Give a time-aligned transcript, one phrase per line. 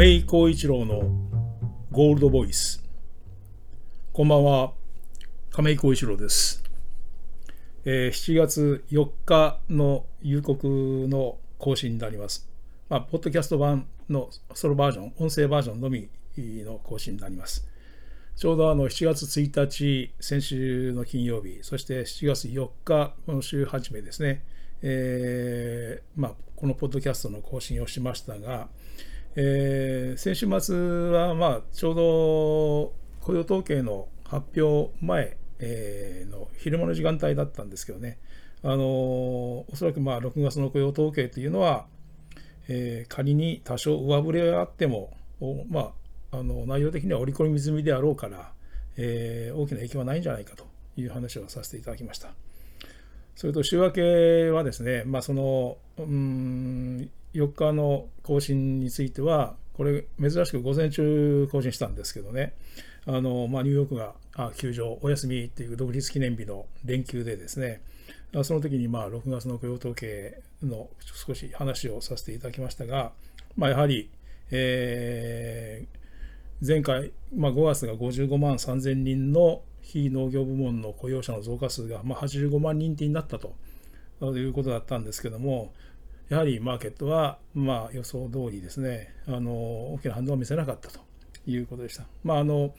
[0.00, 1.02] 亀井浩一郎の
[1.92, 2.82] ゴールドボイス。
[4.14, 4.72] こんばんは。
[5.50, 6.64] 亀井浩一郎です、
[7.84, 12.48] えー7月4日の夕刻の更新になります。
[12.88, 16.08] まあポッドキャスト版のソロバージョン音声バージョンのみ
[16.38, 17.68] の更新になります。
[18.36, 24.46] ちょうどあの7月1日先週の金曜日そして7月4日今週初めですね。
[24.80, 28.68] えーまあ、このポッドキャストの更新をしましたが、
[29.36, 30.76] えー先週末
[31.10, 38.18] は、まあ、ちょうど雇用統計の発表前、えーの昼間の時間帯だったんですけどね、
[38.62, 41.86] あのーおそらくまあ6月の雇用統計というのは、
[42.68, 45.92] えー仮に多少上振れがあっても、おま
[46.32, 48.52] あ、あの内容的には織り込み済みであろうから、
[48.96, 50.66] えー大きな影響はないんじゃないかと
[50.96, 52.30] いう話をさせていただきました。
[53.36, 62.54] それと週明けはですね、まあ、そのうん4日の更新については、これ、珍しく午前中更新したんですけどね、
[63.06, 64.14] あのまあ、ニューヨークが
[64.56, 67.82] 休場、お休みっていう独立記念日の連休でですね、
[68.42, 70.88] その時にまあ6月の雇用統計の
[71.26, 73.12] 少し話をさせていただきましたが、
[73.56, 74.10] まあ、やはり、
[74.50, 76.00] えー
[76.66, 83.54] 前回、まあ、5月が55万3000人の非農業部門の雇用者の増加数が、まあ、85万人になったと
[84.36, 85.72] いうことだったんですけども、
[86.30, 89.52] やはりマーケットは、まあ、予想通りですね、あの
[89.94, 91.00] 大きな反応を見せなかったと
[91.44, 92.04] いうことでした。
[92.22, 92.72] まあ、あの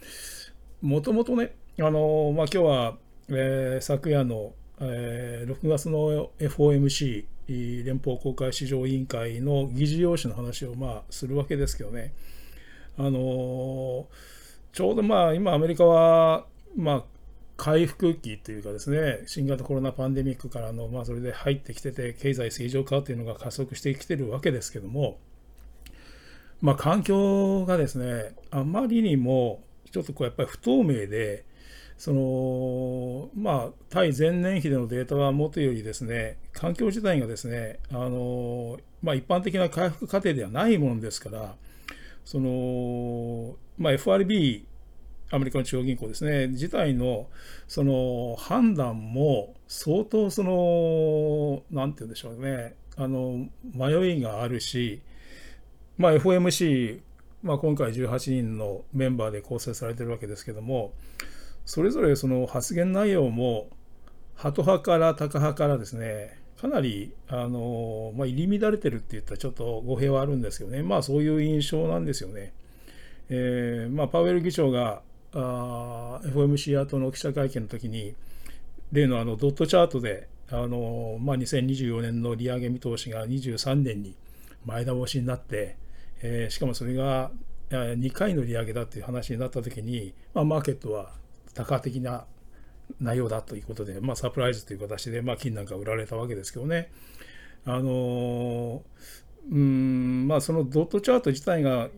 [0.81, 7.25] もともとね、あのまあ、今日は、えー昨夜の、えー6月の FOMC、
[7.85, 12.13] 連邦公開市場委員会の議事要旨の話を、まあ、するわけですけどね、
[12.97, 14.07] あの
[14.71, 16.45] ちょうどまあ今アメリカは
[16.77, 17.03] まあ
[17.61, 25.19] 回復期というかですね新型コロナパンデミックからのまあそれで入ってきてて経済正常化というのが加速してきてるわけですけども
[26.59, 29.61] まあ環境がですねあまりにも
[29.91, 31.45] ちょっとこうやっぱり不透明で
[31.99, 41.53] そのまあ対前年比でのデータはもとよりですね環境自体がですねあのまあ一般的な回復過程ではないものですから
[42.25, 44.65] その、まあ、FRB、
[45.31, 47.27] アメリカの中央銀行ですね、自体の
[47.67, 55.01] その判断も相当その、なんて言うんでしょうね、あの迷いがあるし、
[55.97, 56.99] まあ、FOMC、
[57.43, 60.93] まあ、今回18人のメンバーで構成されてるわけですけども、
[61.65, 63.69] それぞれその発言内容も、
[64.35, 72.53] ハト派からタカ派からですね、かなりあの、まあ、入り乱れてるって言ったらちょっと語弊はあるんですけどね、まあそういう印象なんですよね。
[73.29, 75.01] えーまあ、パウエル議長が
[75.33, 78.15] FOMC 後の記者会見の時に、
[78.91, 84.15] 例のあのドットチャートで、あのまあ、2024年の利上げ見通しが23年に
[84.65, 85.77] 前倒しになって、
[86.21, 87.31] えーしかもそれが
[87.69, 91.13] 2回の利上げだっていう話になった時に、まあ、マーケットは
[91.53, 92.25] 多価的な
[92.99, 96.91] 内容だということで、まあ、サプライズという形で、まあ、金なんか売られたわけですけどね。
[97.65, 98.81] あの
[99.49, 101.89] うんまあ、そのドットチャート自体が、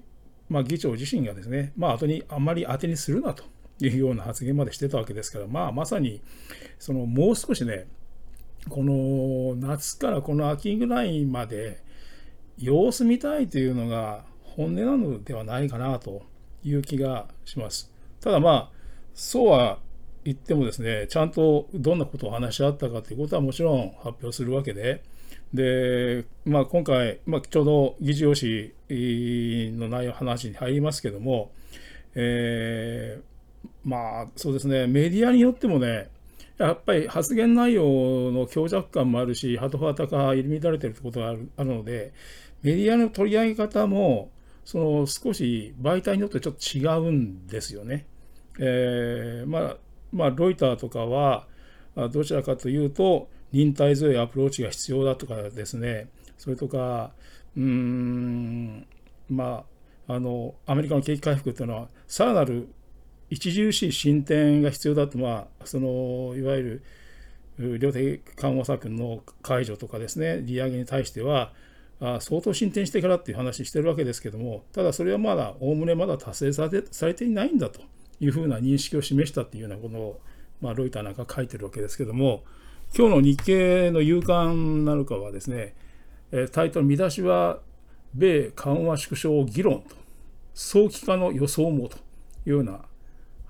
[0.50, 3.44] まあ、議長自身がですね、まあ、後にあんまり当てにするなと
[3.80, 6.22] いうような発言までしてたわけですから、まあ、まさに
[6.80, 7.88] そのもう少しね、
[8.70, 11.82] この夏からこの秋ぐらいまで
[12.58, 16.24] 様子見たいというのが本音なのではないかなと
[16.64, 17.92] いう気がします。
[18.22, 18.72] ただまあ、
[19.14, 19.80] そうは
[20.24, 25.04] 言ってもですね、ちゃんとどんなことを話し合ったかということはもちろん発表するわけで、
[25.54, 28.74] で、まあ、今回、まあ、ちょうど議事要旨
[29.78, 31.52] の内容話に入りますけども、
[32.16, 33.34] えー
[33.84, 36.10] まあそうですね、メディアによってもね、
[36.58, 42.14] やっぱり発言内容の強弱感もあるし、ハト派、タカ派、入り乱れてるってことがあるあるので、
[42.62, 44.32] メディアの取り上げ方も、
[44.64, 48.06] その少し媒体によってちょっと違うんですよね。
[48.60, 49.78] えーまあ、
[50.12, 51.48] まあ、ロイターとかは、
[52.12, 56.08] どちらかというと、忍耐強いアプローチが必要だとかですね、
[56.38, 57.12] それとか、
[57.56, 58.86] うーん、
[59.30, 59.64] ま
[60.08, 62.68] あ、あの、アメリカの景気回復というのは、さらなる
[63.32, 66.82] 著しい進展が必要だと、まあ、その、いわゆ
[67.60, 71.54] る、量的緩和策の解除とかですね、利上げに対しては、
[72.00, 77.82] あ相当進展してからっていう話してるわけですけども、ただそれはまだ、おおむねまだ達成されてされていないんだと
[78.20, 80.22] いうふうな認識を示したっていうようなことを、
[80.60, 82.44] まあ、ロイターなんか書いてるわけですけども、
[82.96, 85.74] 今日の日経の夕刊なのかはですね、
[86.52, 87.58] タイトル見出しは、
[88.14, 89.96] 米緩和縮小議論と、
[90.54, 92.00] 早期化の予想もとい
[92.46, 92.82] うような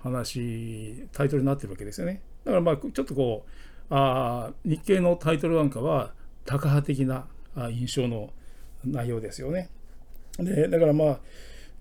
[0.01, 2.22] 話、タイトルになってるわけですよね。
[2.45, 3.51] だからまあちょっとこう、
[3.90, 6.13] あ日経のタイトルなんかは、
[6.46, 7.28] タカ派的な
[7.69, 8.31] 印象の
[8.86, 9.69] 内容ですよね。
[10.39, 11.19] でだからまあ、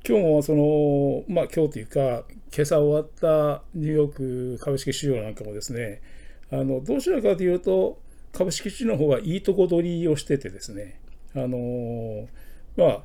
[0.04, 6.02] 今日もその、まあ今日というか、今朝終わったニューヨーク株式市場なんかもですね、
[6.52, 7.98] あのどちらかというと、
[8.32, 11.00] 株式市場の方がいいとこ取りをしててですね、
[11.34, 12.28] あの
[12.76, 13.02] まあ、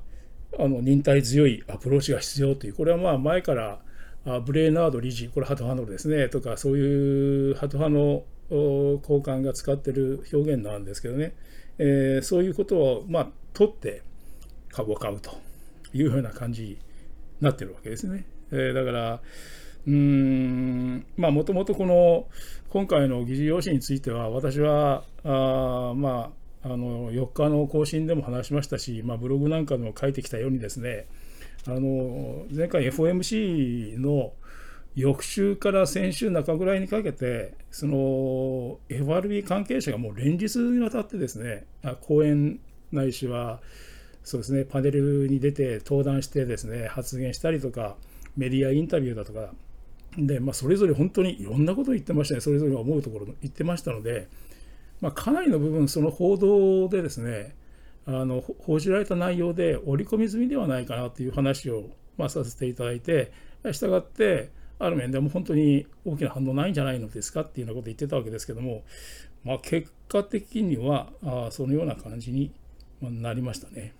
[0.60, 3.80] あの忍耐強いアプローチが必要という、これはまあ前から
[4.42, 11.34] ブレーナード理事、これハト派のですね、とか、そういうハト派の交換が使ってる表現なんですけどね、
[11.78, 14.02] えー、そういうことを、まあ、取って
[14.70, 15.32] 株を買うと
[15.94, 16.78] いうふうな感じに
[17.40, 18.26] なってるわけですね。
[18.52, 19.22] えー、だから、
[19.88, 22.28] うん、まあ、もともとこの、
[22.70, 26.32] 今回の議事要旨については、私は、あま
[26.64, 31.08] あ、あの4日の更新でも話しましたし、まあ、ブログなんかでも書いてきたようにですね、
[31.66, 34.34] あの前回 FOMC の
[34.96, 41.66] 翌週から先週中ぐらいにかけて、その FRB 関係者がもう連日にわたってですね、
[42.02, 42.60] 講演
[42.92, 43.62] ないしは、
[44.24, 47.96] そうですね、パネルに出て登壇してですね、発言したりとか、
[48.36, 49.54] メディアインタビューだとか、
[50.18, 54.28] で、まあ、それぞれ本当にいろんなことを言ってましたね、それぞれが思うところ言ってましたので、
[55.02, 57.56] まあ、かなりの部分、その報道でですね、
[58.06, 63.32] あの報じられた内容で織り込み済みではないかなという話を、まあ、させていただいて、
[63.72, 64.50] したがって、
[64.80, 68.84] ある面でも本当に大きな反応ないんじゃないのですかっていうようなことを言ってたわけですけども、
[69.44, 72.52] まあ、結果的にはあそのような感じに
[73.02, 73.94] なりましたね。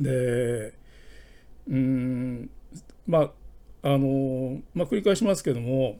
[0.00, 0.72] で
[1.68, 2.50] うん
[3.06, 3.30] まあ
[3.84, 5.98] あのまあ、繰り返しますけども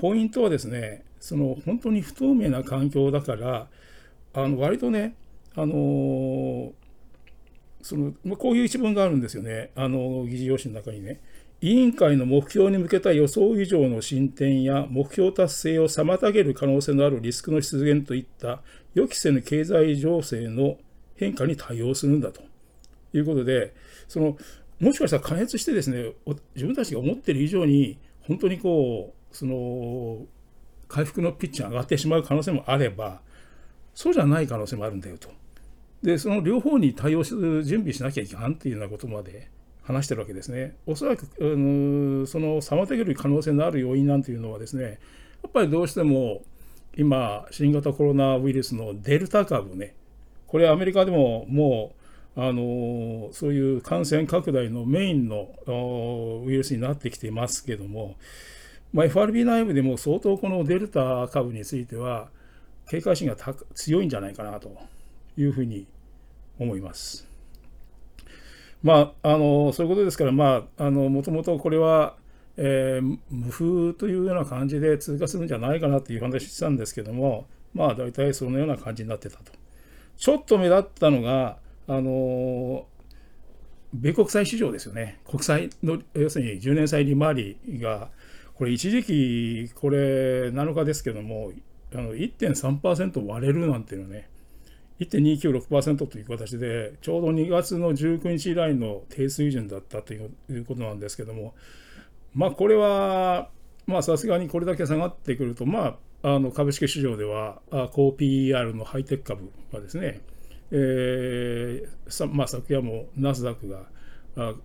[0.00, 3.66] ポイントはですねその本当に不透明な環境だから
[4.34, 5.16] あの割とね
[5.56, 6.72] あの
[7.82, 11.20] そのまあこういう一文があるんですよねあの議事要旨の中にね。
[11.60, 18.62] 委員会の目標に向けた予想以上の進展や目標達成を妨げる可能性のあるリスクの出現といった
[18.94, 20.76] 予期せぬ経済情勢の
[21.16, 22.42] 変化に対応するんだと
[23.12, 23.74] いうことで、
[24.06, 24.36] その
[24.80, 26.12] もしかしたら加熱してですね、
[26.54, 30.26] 自分たちが思っている以上に、本当にこう、その
[30.88, 33.20] 回復のピッチが上がってしまう可能性もあれば、
[33.94, 35.30] そうじゃない可能性もあるんだよと。
[36.02, 39.50] で、その両方に対応する準備しなきゃいけないっていうようなことまで
[39.82, 40.76] 話してるわけですね。
[40.86, 45.00] おそらく、あのその妨げる可能性のある要因なんていうのはですね、
[45.42, 46.42] やっぱりどうしても
[46.96, 49.94] 今、新型コロナウイルスのデルタ株ね、
[50.46, 51.97] これアメリカでももう、
[52.40, 55.48] あのそういう感染拡大のメインの
[56.46, 58.14] ウイルスになってきていますけども、
[58.92, 62.28] まあ、FRB 内部でも相当このデルタ株については
[62.88, 63.36] 警戒心が
[63.74, 64.70] 強いんじゃないかなと
[65.36, 65.88] いうふうに
[66.60, 67.26] 思います。
[68.84, 72.14] まあ、あのそういうことですから、まあ、あのもともとこれは、
[72.56, 79.50] えー、無風というような感じで通過するんじゃないかなという話してたんですけども、まあ、大体そのような感じになってたと。
[80.16, 81.58] ちょっと目立ったのが、
[81.88, 82.86] あの
[83.94, 85.20] 米国債市場ですよね。
[85.26, 88.10] 国債の、要するに10年債利回りが、
[88.54, 91.52] これ一時期、これ7日ですけども、
[91.94, 94.28] あの1.3%割れるなんていうのね、
[95.00, 101.54] 1.296%という形で、ちょうど2月の19日以来の低水準だったということなんですけども、
[102.34, 103.48] まあ、これは、
[103.86, 110.20] まあ、さすがにこれだけ下がってくると、まあ、あの株式市場では、高 PER のハイテク株がですね、
[110.70, 113.86] えーさまあ、昨夜もナスダックが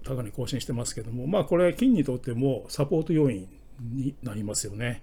[0.03, 3.47] 高値更新してますけども、まあ、これ、金にとってもサポート要因
[3.79, 5.01] になりますよね。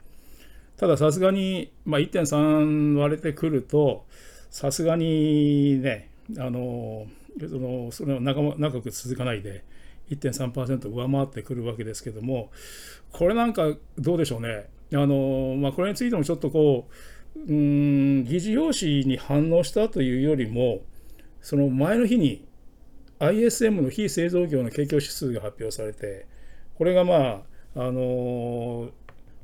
[0.76, 4.06] ただ、さすがに、まあ、1.3割れてくると、
[4.50, 7.06] さすがにね、あの
[7.48, 9.64] そのそれは長長く続かないで、
[10.10, 12.50] 1.3%上回ってくるわけですけども、
[13.12, 16.88] これなんかどうでしょうね、あのまあ、これについてもちょっとこ
[17.36, 20.80] う、うん、議事要旨に反応したというよりも、
[21.42, 22.46] その前の日に
[23.18, 26.26] ISM の非製造業の景況指数が発表されて、
[26.76, 27.42] これがま
[27.76, 28.90] あ、あの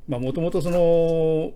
[0.07, 1.51] まあ、もともとその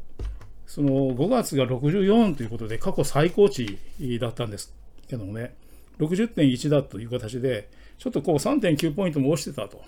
[0.67, 3.77] その5月が64ということで過去最高値
[4.19, 4.73] だったんです
[5.07, 5.53] けどもね、
[5.99, 9.81] 60.1だという形で、ちょっとこう3.9ポイントも落ちてたと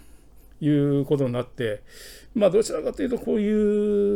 [0.59, 1.81] いうことになって、
[2.35, 3.51] まあどちらかというとこうい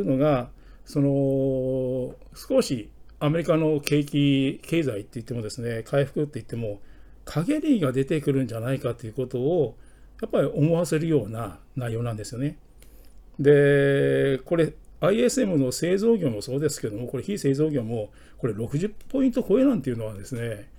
[0.02, 0.50] うのが、
[0.86, 2.90] その少し
[3.20, 6.82] アメリカの景気、経済って言ってもですね、回復って言っても、
[7.26, 9.76] 陰りが出てくるんじゃないかということを、
[10.22, 12.58] やっぱり思わせるような内容なんですよね。
[13.40, 20.70] で、これ、ISM の製造業もそうですけども、これ非製造業も、これ60ポイント超えなんていうのはですね、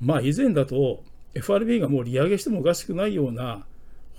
[0.00, 1.02] まあ以前だと
[1.34, 3.66] FRB がもう利上げしてもおかしくないような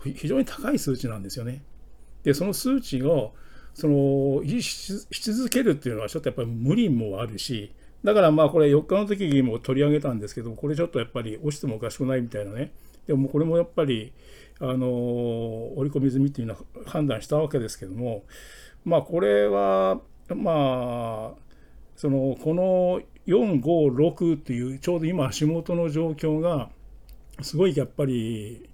[0.03, 1.63] 非常に高い数値なんですよね。
[2.23, 3.33] で、その数値を
[3.77, 3.93] その
[4.41, 7.71] 維持し続けるっていうのはちょっとやっぱり無理もあるし、
[8.03, 12.71] だからまあこれ4日の時にも取り上げたんですけど、これちょっとやっぱり落ちてもおかしくないみたいなね。
[13.05, 14.13] でもこれもやっぱり
[14.59, 14.87] あの
[15.77, 18.23] 織り込み済みっていうのは判断したわけですけども
[18.83, 21.39] まあこれはまあ
[21.95, 26.69] そのこの456っていうちょうど今足元の状況が
[27.41, 28.67] すごいやっぱり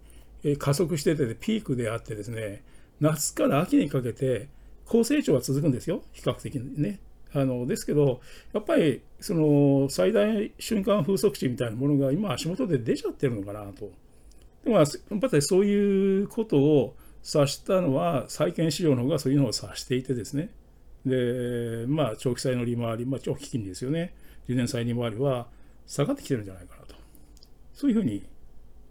[0.58, 2.64] 加速しててピークであってですね
[3.02, 4.48] 夏から秋にかけて
[4.86, 7.00] 高成長は続くんですよ比較的ね。
[7.36, 8.22] あのですけど
[8.54, 13.92] やっぱりその最大瞬間風速値みたいなものが今足元で出ちゃってるのかなと。
[14.64, 20.52] でもやっぱりそういうことを指したのは債券市場の方がそういうのを指していてですね
[21.06, 24.14] でまあ長期債の利回り、まあ、長期金利ですよね
[24.48, 25.48] 10年債利回りは
[25.88, 26.96] 下がってきてるんじゃないかなと
[27.74, 28.24] そういうふうに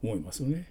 [0.02, 0.68] 思いますよね。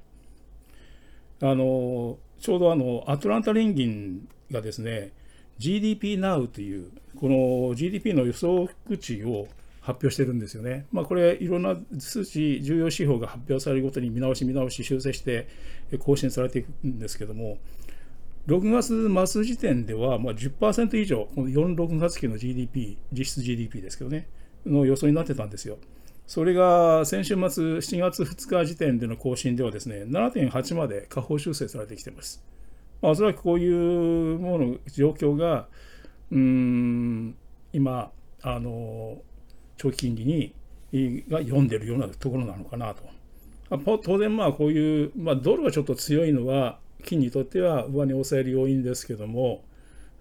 [1.41, 5.11] あのちょうどあのアトランタ連銀がですね
[5.59, 8.67] GDP Now というこの GDP の予測
[8.97, 9.47] 値を
[9.81, 10.85] 発表してるんですよね。
[10.91, 15.47] まあ、これいろんな数値重要指標が発表されるごとに見直し見直し修正して
[15.99, 17.57] 更新されていくんですけども
[18.47, 24.27] 6月末時点ではまあ10%以上この4、6月期の GDP 実質 GDP ですけどね
[24.65, 25.77] の予想になってたんですよ。
[26.31, 32.41] それが先週末7月2日時点での更新ではですね7.8まで下方修正されてきています。
[33.01, 33.67] まあ、おそらくこうい
[34.35, 35.67] うもの状況が
[36.31, 37.35] うん
[37.73, 38.11] 今
[38.43, 39.17] あの
[39.75, 40.53] 長期金利
[40.93, 43.97] にが読んでるようなところなのかなと。
[44.01, 49.65] 当然まあこういう、まあ、ドルがちょっと強いのは金にとっては上値を抑える要因ですけども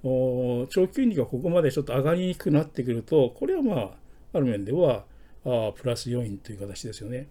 [0.02, 3.90] 長期金利がここまでちょっと上がりにくくなってくるとこれはまあ
[4.32, 5.04] ある面では
[5.44, 7.28] あプラス要因という形ですよね。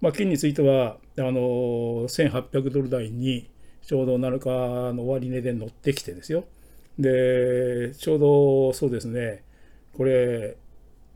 [0.00, 3.48] まあ、金についてはあの1800ドル台に
[3.82, 6.44] ちょうど7日の終値で乗ってきてですよ。
[6.98, 9.42] でちょうどそうですね
[9.94, 10.56] これ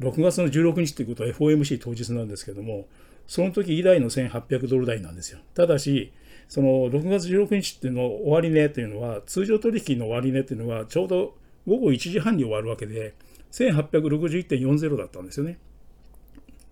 [0.01, 2.87] 6月の16日ということは FOMC 当日なんですけども
[3.27, 5.41] その時以来の1800ドル台なんですよ。
[5.55, 6.13] ただし
[6.49, 11.35] その6月16日っていうの終値というのは通常取引の終値というのはちょうど
[11.67, 13.15] 午後1時半に終わるわけで
[13.51, 15.59] 1861.40だったんですよね。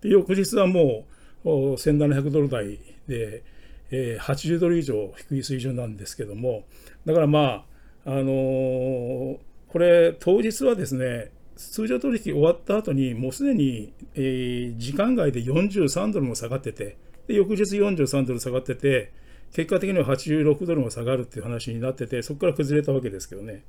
[0.05, 1.05] で翌日はも
[1.43, 3.43] う1700ドル台で、
[3.89, 6.63] えー、80ドル以上低い水準なんですけども
[7.05, 7.65] だからま
[8.05, 16.97] ああのー、これ当日はですね通常取引終わった後にもうすでに、えー、時間外で43ドルも下がってて
[17.27, 19.11] で翌日43ドル下がってて
[19.53, 23.63] 結果的には86ドルも下がるっていう話になっててそこから崩れたわけですけどね。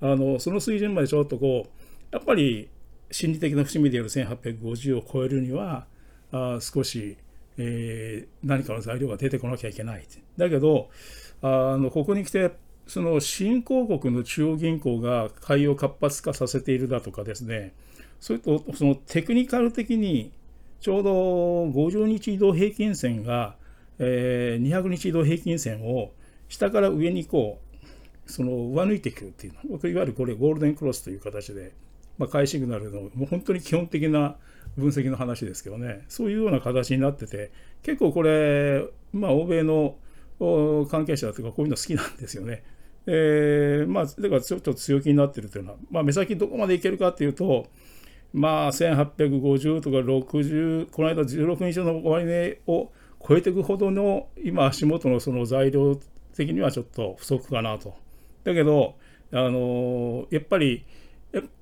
[0.00, 2.68] あのその水準までちょっとこうやっぱり
[3.12, 5.86] 心理的な節目である1850を超えるには
[6.32, 7.16] あ少し、
[7.58, 10.04] えー、何かの材料が出てこなきゃいけない
[10.38, 10.88] だけど
[11.42, 12.50] あのここに来て
[12.86, 17.72] その新興国の中央銀行が買いを活発化させているだとかですね。
[18.18, 20.32] それとそのテクニカル的に
[20.80, 21.10] ちょうど
[21.66, 23.56] 50日移動平均線が、
[23.98, 26.10] えー、200日移動平均線を
[26.48, 27.60] 下から上にこ
[28.26, 29.88] うその上抜いていくっていうの。
[29.88, 31.72] いわゆるこれゴールデンクロスという形で、
[32.22, 34.36] まあ、買いシグナルのもう本当に基本的な
[34.76, 37.50] 分析の話ですけどねそういうような形になってて
[37.82, 39.96] 結構これまあ欧米の
[40.88, 42.62] 関係者というかこういうの好きなんですよね。
[43.06, 47.66] えー、まあだからちょっと強気になってるというのは、まあ、目先どこまでいけるかっていうと
[48.32, 52.92] まあ1850とか60この間16日の終値を
[53.26, 55.98] 超えていくほどの今足元のその材料
[56.36, 57.94] 的にはちょっと不足かなと。
[58.44, 58.94] だけど
[59.32, 60.84] あのやっぱり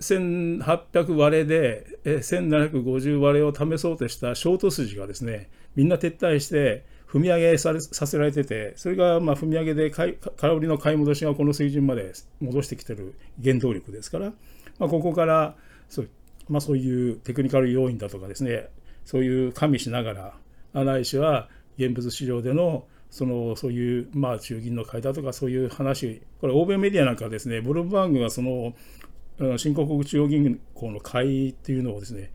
[0.00, 14.32] 1800割れで1750割れを試そうとしたショート筋がですねみんな撤退して踏み上げさせられててそれがま踏み上げで空売りの買い戻しがこの水準まで戻してきてる原動力ですから、
[14.78, 15.56] まあ、ここから
[15.88, 16.08] そう,、
[16.48, 18.68] まあ、そういうテクニカル要因だとかですね
[19.04, 20.34] そういう加味しなが
[20.72, 21.48] らないしは
[21.78, 28.74] 現物市場でのそのそういう、まあ、中銀の買いだとかそういう話これ欧米メディアなんかですねブルームバーグがその
[29.58, 32.32] 新興国中央銀行の買いっていうのをですね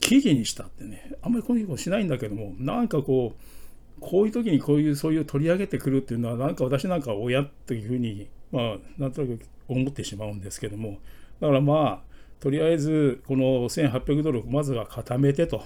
[0.00, 10.98] 記事にしたってねあんまりこういうことしないんだけどもなんかこうこういう時にこういうそういう取り上げてくるっていうのはなんか私なんか親というふうにまあなんとなく思ってしまうんですけども
[11.40, 15.62] だからまあとりあえずこの1800ドルまずは固めてと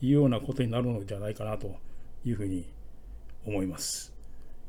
[0.00, 1.76] いうようなことになるのじゃないかなと
[2.24, 2.68] いうふうに
[3.46, 4.12] 思います。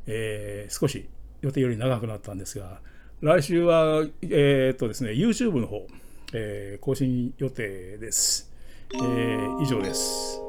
[0.05, 1.07] えー、少し
[1.41, 2.81] 予定より長くなったんですが
[3.21, 5.85] 来週は、えー、っとですね、YouTube の方、
[6.33, 8.49] えー、更新予定です。
[8.93, 10.39] えー、以上です。